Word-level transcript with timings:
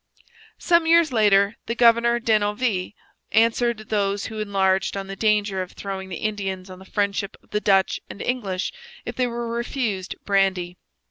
Some 0.57 0.87
years 0.87 1.13
later 1.13 1.57
the 1.67 1.75
governor 1.75 2.19
Denonville 2.19 2.89
answered 3.31 3.89
those 3.89 4.25
who 4.25 4.39
enlarged 4.39 4.97
on 4.97 5.05
the 5.05 5.15
danger 5.15 5.61
of 5.61 5.73
throwing 5.73 6.09
the 6.09 6.15
Indians 6.25 6.71
on 6.71 6.79
the 6.79 6.85
friendship 6.85 7.37
of 7.43 7.51
the 7.51 7.61
Dutch 7.61 7.99
and 8.09 8.19
English 8.19 8.73
if 9.05 9.15
they 9.15 9.27
were 9.27 9.47
refused 9.47 10.15
brandy. 10.25 10.79